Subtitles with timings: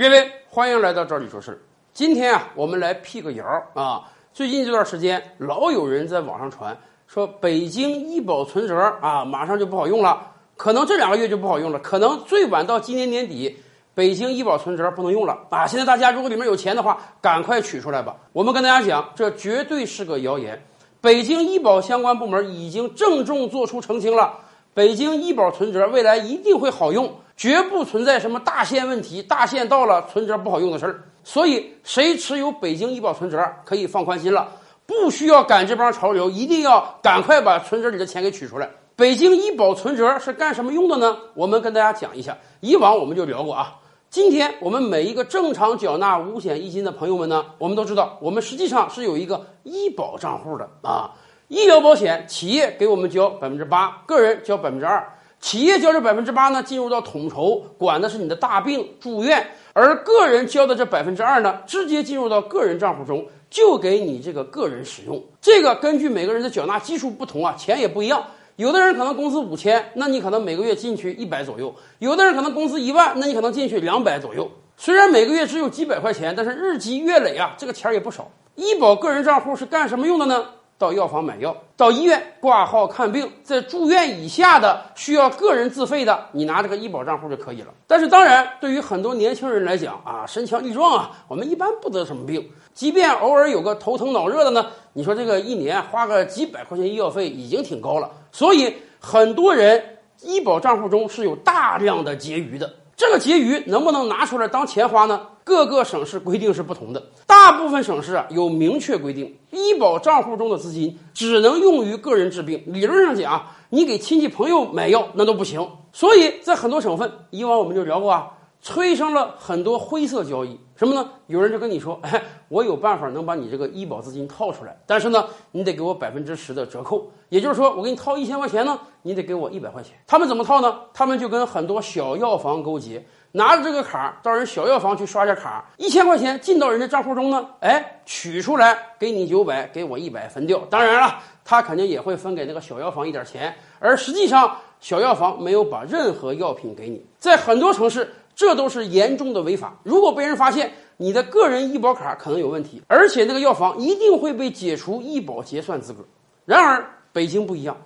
[0.00, 1.62] 各位，欢迎来到这里说事。
[1.92, 4.02] 今天啊，我们来辟个谣啊。
[4.32, 6.74] 最近这段时间，老有人在网上传
[7.06, 13.54] 说北京医保存折啊，马上就不好用了，可能这两个月就不好用了，可能最晚到今年年底，
[13.94, 15.66] 北京医保存折不能用了啊。
[15.66, 18.16] 现在大家如果里面有钱的话，赶快取出来吧。
[18.32, 20.64] 我们跟大家讲，这绝对是个谣言。
[21.02, 24.32] 北京医保相关部门已经郑重做出澄清了，
[24.72, 27.14] 北京医保存折未来一定会好用。
[27.40, 31.02] 绝不存在什么大限问题，大限到了存折不好用的事儿。
[31.24, 34.46] 所以，谁持有北京医保存折可以放宽心了，
[34.84, 38.68] 不需要赶这帮潮流，一定要赶快把存折里的钱给取出来。
[38.94, 41.16] 北京医保存折是干什么用的呢？
[41.32, 42.36] 我们跟大家讲一下。
[42.60, 43.74] 以往我们就聊过啊。
[44.10, 51.12] 今天我们每一个正常缴纳五险一金的朋友们呢，我们都知道，我们实际上是有一个医保账户的啊。
[51.48, 55.02] 医疗保险，企业给我们交百分之八，个人交百分之二。
[55.40, 59.40] 企业交这百分之八呢，进入到统筹，管的是你的大病住院；
[59.72, 65.22] 而个人交的这百分之二呢，直接进入到个人账户中，就给你这个个人使用。
[65.40, 68.22] 这个根据每个人的缴纳基数不同啊，钱也不一样。
[68.56, 74.50] 有的人可能工资五千，那你可能每个月进去一百左右；有的人可能工资一万，那你可能进去两百左右。
[74.76, 78.30] 虽然每个月只有几百块钱，但是日积月累啊，这个钱也不少。
[78.56, 80.44] 医保个人账户是干什么用的呢？
[80.80, 87.68] 到药房买药，到医院挂号看病，在住院以下的需要个人自费的，你拿这个医保账户就可以了。
[87.86, 92.50] 但是当然，对于很多年轻人来讲啊，身强力壮啊，我们一般不得什么病。
[92.72, 98.10] 即便偶尔有个头疼脑热的呢，你说这个一年花个几百块钱医药费已经挺高了。
[98.32, 102.72] 所以很多人医保账户中是有大量的结余的。
[103.00, 105.22] 这个结余能不能拿出来当钱花呢？
[105.42, 112.62] 各个省市规定是不同的，大部分省市啊有明确规定，医保账户中的资金只能用于个人治病。
[112.66, 115.66] 理论上讲，你给亲戚朋友买药那都不行。
[115.94, 118.26] 所以在很多省份，以往我们就聊过啊。
[118.62, 121.10] 催生了很多灰色交易，什么呢？
[121.28, 129.94] 有人就跟你说，哎， 我有办法能把你这个医保资金套出来，但是呢，你得给我百分之十的折扣，也就是说，我给你套一千块钱呢，你得给我一百块钱。
[130.06, 130.78] 他们怎么套呢？
[130.92, 133.02] 他们就跟很多小药房勾结，
[133.32, 140.58] 拿着这个卡到人小药房去刷下卡，一千块钱进到人家账户中呢，哎，取出来给你九百，给我一百分掉。
[140.68, 148.12] 当然了，他肯定也会分给那个小药房一点钱，而实际上小药房没有把任何药品给你，在很多城市。
[148.34, 149.78] 这都是严重的违法。
[149.82, 156.04] 如果被人发现你的个人医保卡可能有问题，而且那个药房一定会被解除医保结算资格。
[156.44, 157.76] 然而北京不一样，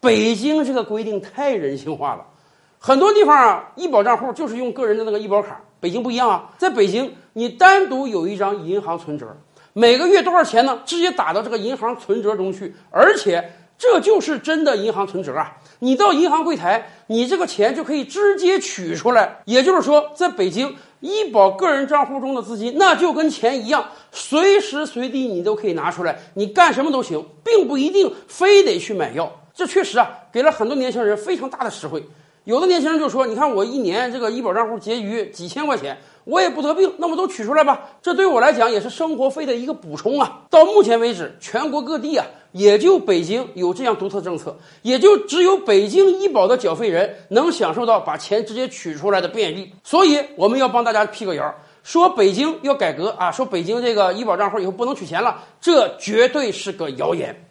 [0.00, 2.26] 北京这个规定太人性化了。
[2.78, 5.60] 很多地方啊，医保账户就是用个人的那个医保卡。
[5.80, 9.26] 北京不一样啊，在北京你单独有一张银行存折，
[9.72, 10.80] 每个月多少钱呢？
[10.84, 13.52] 直接打到这个银行存折中去，而且。
[13.78, 15.56] 这就是真的银行存折啊！
[15.84, 19.38] 你到银行柜台，你这个钱就可以直接取出来。
[19.46, 29.40] 也就是说，在北京医保个人账户中的资金，那就跟钱一样，随时随地你都可以拿出来，你干什么都行，并不一定非得去买药。
[29.52, 32.00] 这确实啊，给了很多年轻人非常大的实惠。
[32.44, 40.42] 有的年轻人就说：“你看我一年这个医保账户结余几千块钱。”我也不得病，那么都取出来吧，这对我来讲也是生活费的一个补充啊。
[40.48, 49.72] 到目前为止，全国各地啊，也就北京有这样独特政策，也就只有北京医保的缴费人能享受到把钱直接取出来的便利。
[49.82, 57.48] 所以我们要帮大家辟个谣，说北京要改革啊，说北京这个医保账户以后不能取钱了，这绝对是个谣言。